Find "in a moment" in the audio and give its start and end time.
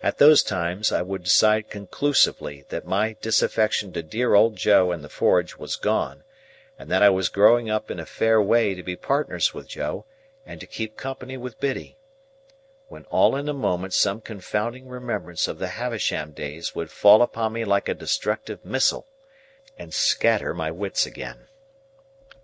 13.34-13.92